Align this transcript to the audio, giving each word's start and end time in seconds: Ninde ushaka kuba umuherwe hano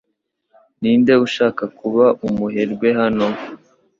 Ninde 0.79 1.13
ushaka 1.25 1.63
kuba 1.77 2.05
umuherwe 2.27 2.87
hano 2.99 3.27